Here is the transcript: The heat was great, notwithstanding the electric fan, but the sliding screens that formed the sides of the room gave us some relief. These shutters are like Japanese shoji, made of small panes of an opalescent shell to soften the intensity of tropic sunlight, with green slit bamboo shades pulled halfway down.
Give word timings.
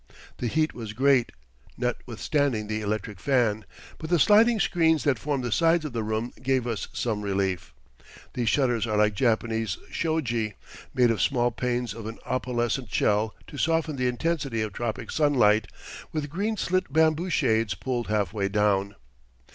The 0.37 0.47
heat 0.47 0.73
was 0.73 0.93
great, 0.93 1.31
notwithstanding 1.77 2.65
the 2.65 2.81
electric 2.81 3.19
fan, 3.19 3.65
but 3.99 4.09
the 4.09 4.17
sliding 4.17 4.59
screens 4.59 5.03
that 5.03 5.19
formed 5.19 5.43
the 5.43 5.51
sides 5.51 5.85
of 5.85 5.93
the 5.93 6.01
room 6.01 6.33
gave 6.41 6.65
us 6.65 6.87
some 6.91 7.21
relief. 7.21 7.71
These 8.33 8.49
shutters 8.49 8.87
are 8.87 8.97
like 8.97 9.13
Japanese 9.13 9.77
shoji, 9.91 10.55
made 10.95 11.11
of 11.11 11.21
small 11.21 11.51
panes 11.51 11.93
of 11.93 12.07
an 12.07 12.17
opalescent 12.25 12.91
shell 12.91 13.35
to 13.45 13.59
soften 13.59 13.95
the 13.95 14.07
intensity 14.07 14.63
of 14.63 14.73
tropic 14.73 15.11
sunlight, 15.11 15.67
with 16.11 16.31
green 16.31 16.57
slit 16.57 16.91
bamboo 16.91 17.29
shades 17.29 17.75
pulled 17.75 18.07
halfway 18.07 18.49
down. 18.49 18.95